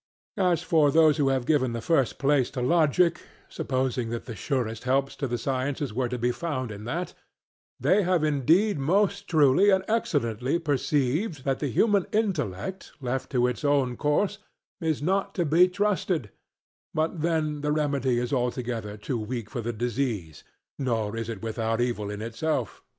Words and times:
As 0.39 0.63
for 0.63 0.89
those 0.89 1.17
who 1.17 1.29
have 1.29 1.45
given 1.45 1.73
the 1.73 1.79
first 1.79 2.17
place 2.17 2.49
to 2.57 2.61
Logic, 2.63 3.21
supposing 3.49 4.09
that 4.09 4.25
the 4.25 4.35
surest 4.35 4.85
helps 4.85 5.15
to 5.17 5.27
the 5.27 5.37
sciences 5.37 5.93
were 5.93 6.09
to 6.09 6.17
be 6.17 6.31
found 6.31 6.71
in 6.71 6.85
that, 6.85 7.13
they 7.79 8.01
have 8.01 8.23
indeed 8.23 8.79
most 8.79 9.27
truly 9.27 9.69
and 9.69 9.85
excellently 9.87 10.57
perceived 10.57 11.45
that 11.45 11.59
the 11.59 11.67
human 11.67 12.07
intellect 12.11 12.93
left 12.99 13.29
to 13.33 13.45
its 13.45 13.63
own 13.63 13.95
course 13.95 14.39
is 14.79 15.03
not 15.03 15.35
to 15.35 15.45
be 15.45 15.67
trusted; 15.67 16.31
but 16.95 17.21
then 17.21 17.61
the 17.61 17.71
remedy 17.71 18.17
is 18.17 18.33
altogether 18.33 18.97
too 18.97 19.19
weak 19.19 19.51
for 19.51 19.61
the 19.61 19.71
disease; 19.71 20.43
nor 20.79 21.15
is 21.15 21.29
it 21.29 21.43
without 21.43 21.79
evil 21.79 22.09
in 22.09 22.23
itself. 22.23 22.81